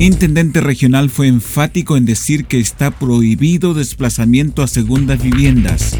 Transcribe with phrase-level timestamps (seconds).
[0.00, 5.98] Intendente regional fue enfático en decir que está prohibido desplazamiento a segundas viviendas.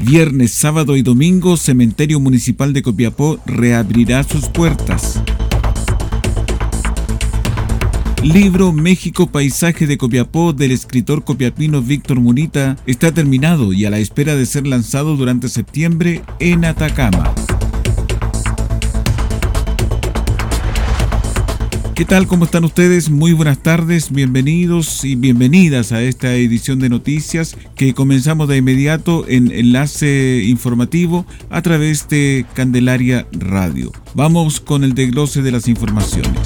[0.00, 5.20] Viernes, sábado y domingo, Cementerio Municipal de Copiapó reabrirá sus puertas.
[8.22, 13.98] Libro México Paisaje de Copiapó del escritor copiapino Víctor Munita está terminado y a la
[13.98, 17.34] espera de ser lanzado durante septiembre en Atacama.
[21.96, 22.26] ¿Qué tal?
[22.26, 23.08] ¿Cómo están ustedes?
[23.08, 29.24] Muy buenas tardes, bienvenidos y bienvenidas a esta edición de noticias que comenzamos de inmediato
[29.26, 33.92] en enlace informativo a través de Candelaria Radio.
[34.12, 36.42] Vamos con el desglose de las informaciones.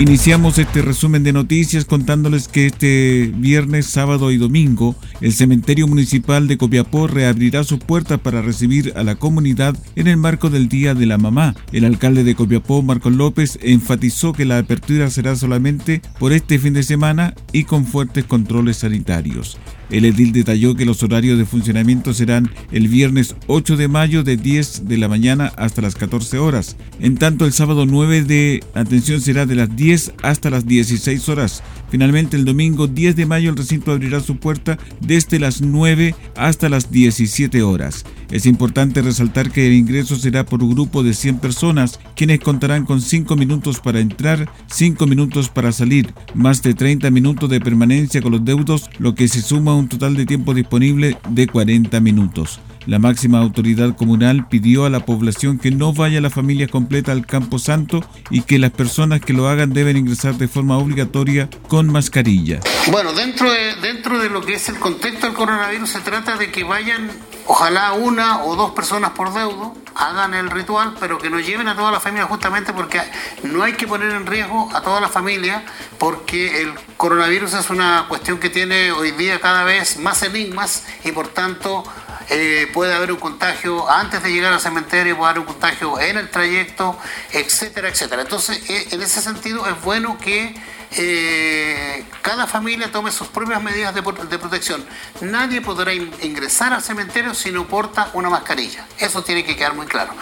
[0.00, 6.48] Iniciamos este resumen de noticias contándoles que este viernes, sábado y domingo el cementerio municipal
[6.48, 10.94] de Copiapó reabrirá sus puertas para recibir a la comunidad en el marco del Día
[10.94, 11.54] de la Mamá.
[11.70, 16.72] El alcalde de Copiapó, Marcos López, enfatizó que la apertura será solamente por este fin
[16.72, 19.58] de semana y con fuertes controles sanitarios.
[19.90, 24.36] El edil detalló que los horarios de funcionamiento serán el viernes 8 de mayo de
[24.36, 26.76] 10 de la mañana hasta las 14 horas.
[27.00, 31.62] En tanto, el sábado 9 de atención será de las 10 hasta las 16 horas.
[31.90, 36.68] Finalmente, el domingo 10 de mayo el recinto abrirá su puerta desde las 9 hasta
[36.68, 38.04] las 17 horas.
[38.30, 42.84] Es importante resaltar que el ingreso será por un grupo de 100 personas, quienes contarán
[42.84, 48.22] con 5 minutos para entrar, 5 minutos para salir, más de 30 minutos de permanencia
[48.22, 52.60] con los deudos, lo que se suma un total de tiempo disponible de 40 minutos.
[52.90, 57.24] La máxima autoridad comunal pidió a la población que no vaya la familia completa al
[57.24, 61.86] Campo Santo y que las personas que lo hagan deben ingresar de forma obligatoria con
[61.86, 62.58] mascarilla.
[62.90, 66.50] Bueno, dentro de, dentro de lo que es el contexto del coronavirus se trata de
[66.50, 67.12] que vayan
[67.46, 71.76] ojalá una o dos personas por deudo hagan el ritual, pero que nos lleven a
[71.76, 73.00] toda la familia justamente porque
[73.42, 75.64] no hay que poner en riesgo a toda la familia
[75.98, 81.12] porque el coronavirus es una cuestión que tiene hoy día cada vez más enigmas y
[81.12, 81.84] por tanto
[82.30, 86.16] eh, puede haber un contagio antes de llegar al cementerio, puede haber un contagio en
[86.16, 86.96] el trayecto,
[87.32, 88.22] etcétera, etcétera.
[88.22, 90.54] Entonces, eh, en ese sentido es bueno que
[90.96, 94.84] eh, cada familia tome sus propias medidas de, protección.
[95.20, 98.86] Nadie podrá ingresar al cementerio si no porta una mascarilla.
[98.98, 100.12] Eso tiene que quedar muy claro.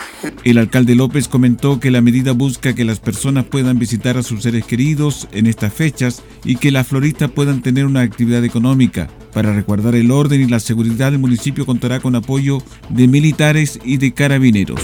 [0.44, 4.42] El alcalde López comentó que la medida busca que las personas puedan visitar a sus
[4.42, 9.08] seres queridos en estas fechas y que las floristas puedan tener una actividad económica.
[9.38, 13.98] Para resguardar el orden y la seguridad, el municipio contará con apoyo de militares y
[13.98, 14.80] de carabineros.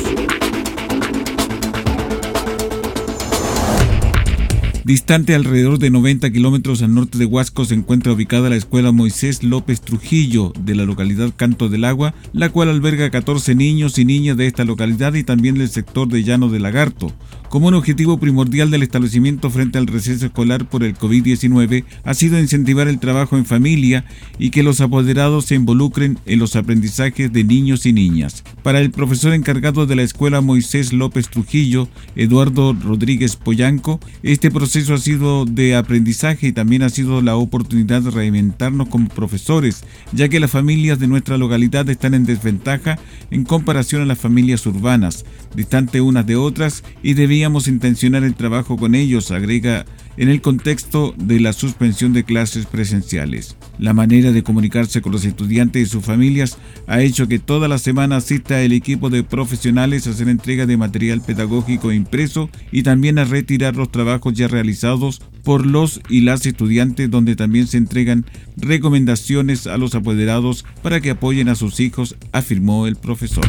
[4.85, 9.43] Distante alrededor de 90 kilómetros al norte de Huasco se encuentra ubicada la Escuela Moisés
[9.43, 14.37] López Trujillo de la localidad Canto del Agua, la cual alberga 14 niños y niñas
[14.37, 17.13] de esta localidad y también del sector de Llano de Lagarto.
[17.55, 22.41] Como un objetivo primordial del establecimiento frente al receso escolar por el COVID-19 ha sido
[22.41, 24.05] incentivar el trabajo en familia
[24.41, 28.43] y que los apoderados se involucren en los aprendizajes de niños y niñas.
[28.65, 34.95] Para el profesor encargado de la escuela Moisés López Trujillo, Eduardo Rodríguez Poyanco, este proceso
[34.95, 40.29] ha sido de aprendizaje y también ha sido la oportunidad de reinventarnos como profesores, ya
[40.29, 42.99] que las familias de nuestra localidad están en desventaja
[43.31, 45.25] en comparación a las familias urbanas,
[45.55, 49.85] distantes unas de otras y debían intencionar el trabajo con ellos, agrega
[50.17, 53.57] en el contexto de la suspensión de clases presenciales.
[53.79, 57.79] La manera de comunicarse con los estudiantes y sus familias ha hecho que toda la
[57.79, 63.19] semana asista el equipo de profesionales a hacer entrega de material pedagógico impreso y también
[63.19, 68.25] a retirar los trabajos ya realizados por los y las estudiantes donde también se entregan
[68.57, 73.45] recomendaciones a los apoderados para que apoyen a sus hijos, afirmó el profesor.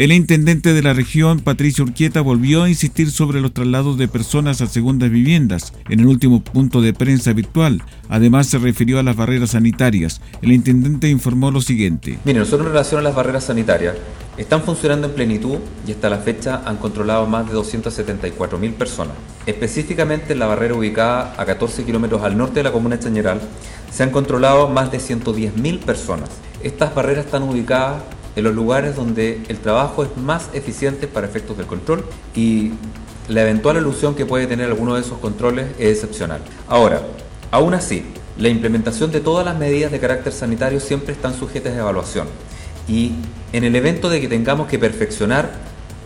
[0.00, 4.62] El intendente de la región, Patricio Urquieta, volvió a insistir sobre los traslados de personas
[4.62, 7.82] a segundas viviendas en el último punto de prensa virtual.
[8.08, 10.22] Además, se refirió a las barreras sanitarias.
[10.40, 12.18] El intendente informó lo siguiente.
[12.24, 13.94] Mire, nosotros en relación a las barreras sanitarias,
[14.38, 19.12] están funcionando en plenitud y hasta la fecha han controlado más de 274.000 personas.
[19.44, 23.40] Específicamente en la barrera ubicada a 14 kilómetros al norte de la comuna de
[23.92, 26.30] se han controlado más de 110.000 personas.
[26.62, 28.02] Estas barreras están ubicadas
[28.40, 32.04] en los lugares donde el trabajo es más eficiente para efectos del control
[32.34, 32.72] y
[33.28, 36.40] la eventual alusión que puede tener alguno de esos controles es excepcional.
[36.66, 37.02] Ahora,
[37.50, 38.04] aún así,
[38.36, 42.26] la implementación de todas las medidas de carácter sanitario siempre están sujetas a evaluación
[42.88, 43.12] y
[43.52, 45.50] en el evento de que tengamos que perfeccionar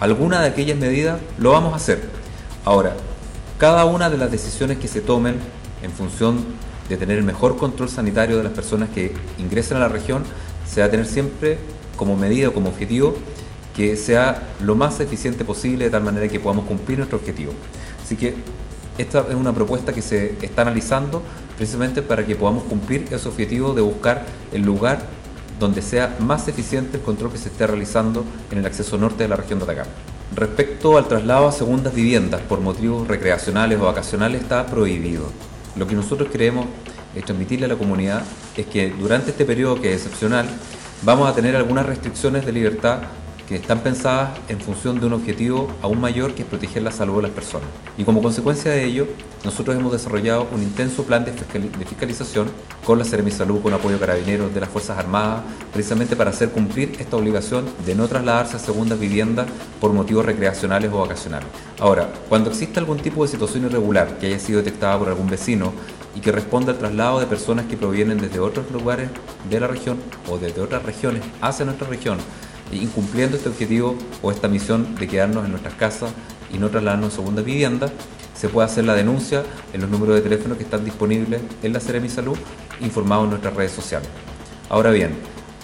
[0.00, 2.02] alguna de aquellas medidas, lo vamos a hacer.
[2.64, 2.94] Ahora,
[3.58, 5.36] cada una de las decisiones que se tomen
[5.82, 6.44] en función
[6.88, 10.24] de tener el mejor control sanitario de las personas que ingresen a la región,
[10.66, 11.58] se va a tener siempre
[11.96, 13.14] como medida o como objetivo
[13.74, 17.52] que sea lo más eficiente posible de tal manera que podamos cumplir nuestro objetivo.
[18.02, 18.34] Así que
[18.98, 21.22] esta es una propuesta que se está analizando
[21.56, 25.02] precisamente para que podamos cumplir ese objetivo de buscar el lugar
[25.58, 29.28] donde sea más eficiente el control que se esté realizando en el acceso norte de
[29.28, 29.90] la región de Atacama.
[30.34, 35.26] Respecto al traslado a segundas viviendas por motivos recreacionales o vacacionales está prohibido.
[35.76, 36.66] Lo que nosotros queremos
[37.24, 38.22] transmitirle a la comunidad
[38.56, 40.48] es que durante este periodo que es excepcional
[41.02, 43.00] vamos a tener algunas restricciones de libertad
[43.48, 47.16] que están pensadas en función de un objetivo aún mayor que es proteger la salud
[47.16, 47.68] de las personas.
[47.98, 49.06] Y como consecuencia de ello,
[49.44, 51.32] nosotros hemos desarrollado un intenso plan de,
[51.84, 52.50] fiscalización
[52.84, 55.42] con la Seremi Salud, con apoyo carabineros de las Fuerzas Armadas,
[55.72, 59.46] precisamente para hacer cumplir esta obligación de no trasladarse a segundas viviendas
[59.80, 61.48] por motivos recreacionales o vacacionales.
[61.78, 65.72] Ahora, cuando existe algún tipo de situación irregular que haya sido detectada por algún vecino
[66.14, 69.10] y que responda al traslado de personas que provienen desde otros lugares
[69.48, 72.18] de la región o desde otras regiones hacia nuestra región,
[72.72, 76.12] incumpliendo este objetivo o esta misión de quedarnos en nuestras casas
[76.52, 77.90] y no trasladarnos a segunda vivienda,
[78.34, 81.80] se puede hacer la denuncia en los números de teléfono que están disponibles en la
[81.80, 82.36] Seremi Salud,
[82.80, 84.08] informados en nuestras redes sociales.
[84.68, 85.14] Ahora bien,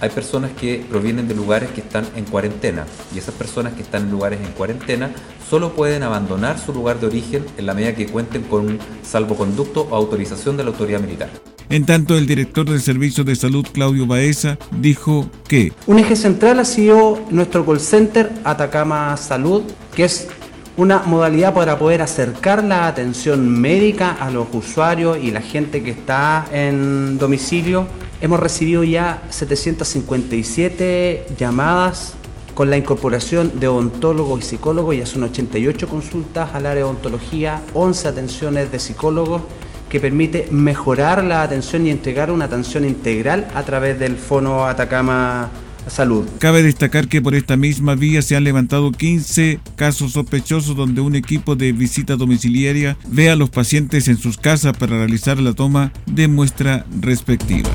[0.00, 4.02] hay personas que provienen de lugares que están en cuarentena y esas personas que están
[4.02, 5.10] en lugares en cuarentena
[5.48, 9.88] solo pueden abandonar su lugar de origen en la medida que cuenten con un salvoconducto
[9.90, 11.30] o autorización de la autoridad militar.
[11.68, 15.72] En tanto, el director del Servicio de Salud, Claudio Baeza, dijo que...
[15.86, 19.62] Un eje central ha sido nuestro call center Atacama Salud,
[19.94, 20.26] que es
[20.76, 25.90] una modalidad para poder acercar la atención médica a los usuarios y la gente que
[25.90, 27.86] está en domicilio.
[28.22, 32.14] Hemos recibido ya 757 llamadas
[32.54, 37.62] con la incorporación de odontólogos y psicólogos, ya son 88 consultas al área de odontología,
[37.72, 39.40] 11 atenciones de psicólogos
[39.88, 45.50] que permite mejorar la atención y entregar una atención integral a través del Fono Atacama
[45.86, 46.26] Salud.
[46.38, 51.16] Cabe destacar que por esta misma vía se han levantado 15 casos sospechosos donde un
[51.16, 55.92] equipo de visita domiciliaria ve a los pacientes en sus casas para realizar la toma
[56.06, 57.70] de muestra respectiva.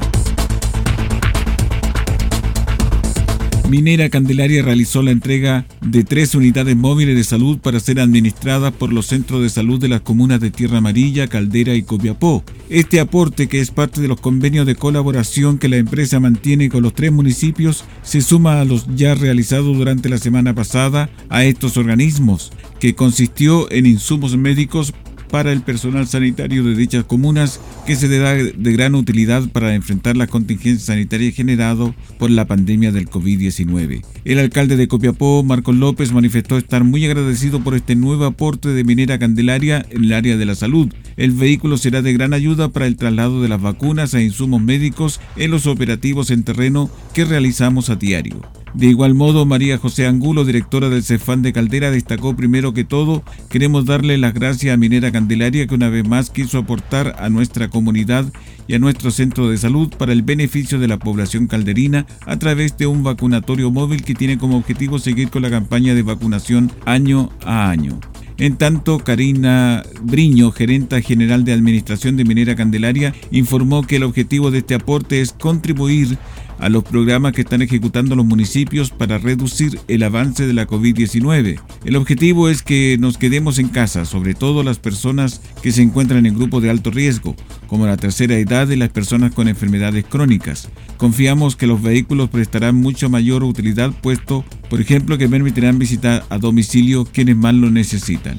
[3.69, 8.93] Minera Candelaria realizó la entrega de tres unidades móviles de salud para ser administradas por
[8.93, 12.43] los centros de salud de las comunas de Tierra Amarilla, Caldera y Copiapó.
[12.69, 16.83] Este aporte, que es parte de los convenios de colaboración que la empresa mantiene con
[16.83, 21.77] los tres municipios, se suma a los ya realizados durante la semana pasada a estos
[21.77, 24.93] organismos, que consistió en insumos médicos
[25.35, 29.75] para el personal sanitario de dichas comunas que se le da de gran utilidad para
[29.75, 34.01] enfrentar la contingencia sanitaria generada por la pandemia del COVID-19.
[34.23, 38.85] El alcalde de Copiapó, Marcos López, manifestó estar muy agradecido por este nuevo aporte de
[38.85, 40.87] Minera Candelaria en el área de la salud.
[41.17, 45.19] El vehículo será de gran ayuda para el traslado de las vacunas e insumos médicos
[45.35, 48.39] en los operativos en terreno que realizamos a diario.
[48.75, 53.23] De igual modo, María José Angulo, directora del Cefán de Caldera, destacó primero que todo,
[53.49, 57.69] queremos darle las gracias a Minera Candelaria que una vez más quiso aportar a nuestra
[57.69, 58.25] comunidad
[58.67, 62.77] y a nuestro centro de salud para el beneficio de la población calderina a través
[62.77, 67.29] de un vacunatorio móvil que tiene como objetivo seguir con la campaña de vacunación año
[67.45, 68.01] a año.
[68.37, 74.51] En tanto, Karina Briño, gerenta general de Administración de Minera Candelaria, informó que el objetivo
[74.51, 76.17] de este aporte es contribuir
[76.59, 81.59] a los programas que están ejecutando los municipios para reducir el avance de la COVID-19.
[81.83, 86.25] El objetivo es que nos quedemos en casa, sobre todo las personas que se encuentran
[86.25, 87.35] en grupos de alto riesgo,
[87.67, 90.69] como la tercera edad y las personas con enfermedades crónicas.
[90.97, 96.37] Confiamos que los vehículos prestarán mucho mayor utilidad, puesto, por ejemplo, que permitirán visitar a
[96.37, 98.37] domicilio quienes más lo necesitan.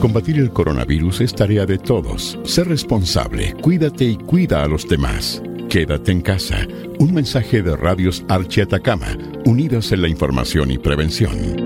[0.00, 2.38] Combatir el coronavirus es tarea de todos.
[2.44, 5.42] Ser responsable, cuídate y cuida a los demás.
[5.68, 6.66] Quédate en casa.
[6.98, 11.65] Un mensaje de Radios Archi Atacama, unidos en la información y prevención.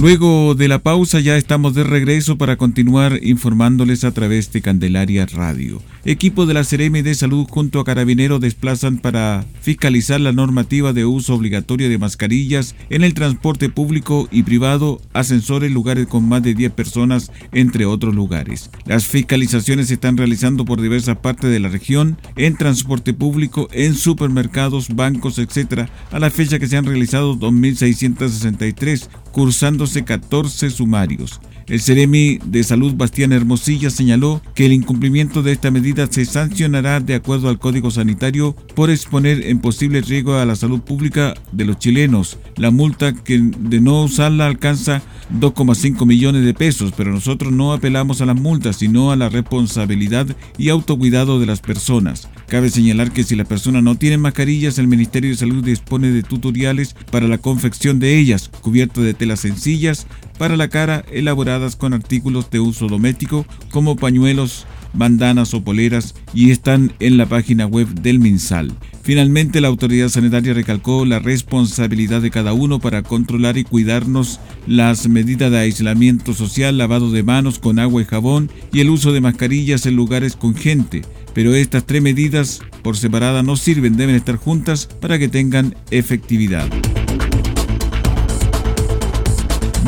[0.00, 5.26] Luego de la pausa ya estamos de regreso para continuar informándoles a través de Candelaria
[5.26, 5.82] Radio.
[6.06, 11.04] Equipo de la CRM de Salud junto a Carabineros desplazan para fiscalizar la normativa de
[11.04, 16.54] uso obligatorio de mascarillas en el transporte público y privado, ascensores, lugares con más de
[16.54, 18.70] 10 personas, entre otros lugares.
[18.86, 23.94] Las fiscalizaciones se están realizando por diversas partes de la región, en transporte público, en
[23.94, 25.90] supermercados, bancos, etc.
[26.10, 31.40] A la fecha que se han realizado 2.663 cursándose 14 sumarios.
[31.70, 36.98] El Ceremi de Salud Bastián Hermosilla señaló que el incumplimiento de esta medida se sancionará
[36.98, 41.64] de acuerdo al Código Sanitario por exponer en posible riesgo a la salud pública de
[41.64, 42.38] los chilenos.
[42.56, 45.00] La multa que de no usarla alcanza
[45.38, 50.26] 2,5 millones de pesos, pero nosotros no apelamos a las multas, sino a la responsabilidad
[50.58, 52.28] y autocuidado de las personas.
[52.50, 56.24] Cabe señalar que si la persona no tiene mascarillas, el Ministerio de Salud dispone de
[56.24, 61.94] tutoriales para la confección de ellas, cubiertas de telas sencillas para la cara, elaboradas con
[61.94, 67.88] artículos de uso doméstico como pañuelos, bandanas o poleras y están en la página web
[67.88, 68.72] del MinSal.
[69.02, 75.08] Finalmente, la autoridad sanitaria recalcó la responsabilidad de cada uno para controlar y cuidarnos las
[75.08, 79.20] medidas de aislamiento social, lavado de manos con agua y jabón y el uso de
[79.20, 81.02] mascarillas en lugares con gente
[81.34, 86.68] pero estas tres medidas por separada no sirven, deben estar juntas para que tengan efectividad.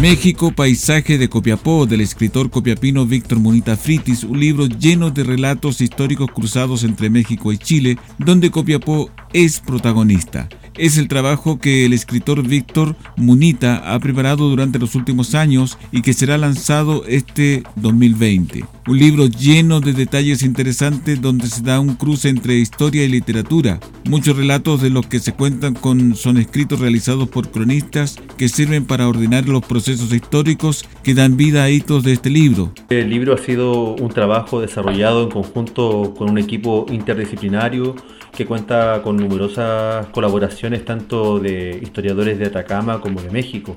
[0.00, 5.80] México, paisaje de Copiapó, del escritor copiapino Víctor Munita Fritis, un libro lleno de relatos
[5.80, 11.93] históricos cruzados entre México y Chile, donde Copiapó es protagonista es el trabajo que el
[11.93, 18.64] escritor Víctor Munita ha preparado durante los últimos años y que será lanzado este 2020.
[18.88, 23.79] Un libro lleno de detalles interesantes donde se da un cruce entre historia y literatura.
[24.05, 28.85] Muchos relatos de los que se cuentan con son escritos realizados por cronistas que sirven
[28.85, 32.73] para ordenar los procesos históricos que dan vida a hitos de este libro.
[32.88, 37.95] El libro ha sido un trabajo desarrollado en conjunto con un equipo interdisciplinario
[38.33, 43.77] que cuenta con numerosas colaboraciones tanto de historiadores de Atacama como de México.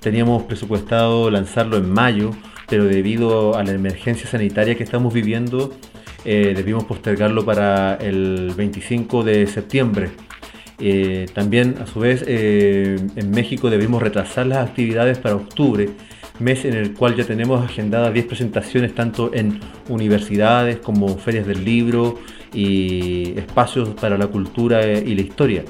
[0.00, 2.30] Teníamos presupuestado lanzarlo en mayo,
[2.68, 5.72] pero debido a la emergencia sanitaria que estamos viviendo,
[6.24, 10.10] eh, debimos postergarlo para el 25 de septiembre.
[10.78, 15.88] Eh, también, a su vez, eh, en México debimos retrasar las actividades para octubre,
[16.40, 21.64] mes en el cual ya tenemos agendadas 10 presentaciones tanto en universidades como ferias del
[21.64, 22.18] libro
[22.52, 25.64] y espacios para la cultura y la historia.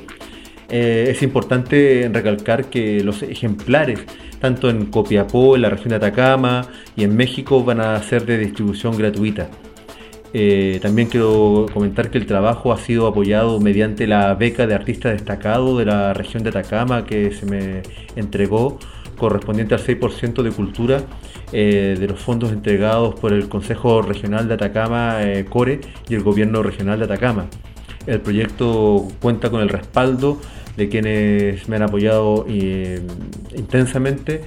[0.68, 4.00] Eh, es importante recalcar que los ejemplares,
[4.40, 8.38] tanto en Copiapó, en la región de Atacama y en México, van a ser de
[8.38, 9.48] distribución gratuita.
[10.32, 15.10] Eh, también quiero comentar que el trabajo ha sido apoyado mediante la beca de artista
[15.10, 17.82] destacado de la región de Atacama que se me
[18.16, 18.78] entregó
[19.16, 21.02] correspondiente al 6% de cultura
[21.52, 26.22] eh, de los fondos entregados por el Consejo Regional de Atacama, eh, CORE, y el
[26.22, 27.46] Gobierno Regional de Atacama.
[28.06, 30.40] El proyecto cuenta con el respaldo
[30.76, 33.00] de quienes me han apoyado eh,
[33.56, 34.42] intensamente,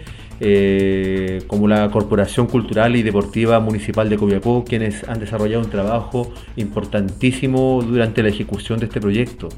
[1.47, 7.81] como la Corporación Cultural y Deportiva Municipal de Copiapó, quienes han desarrollado un trabajo importantísimo
[7.81, 9.49] durante la ejecución de este proyecto.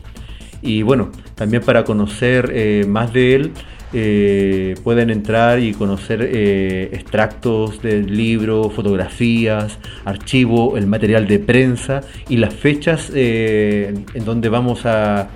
[0.64, 3.52] Y bueno, también para conocer más de él,
[3.94, 12.02] eh, pueden entrar y conocer eh, extractos del libro, fotografías, archivo, el material de prensa
[12.30, 15.30] y las fechas en donde vamos a,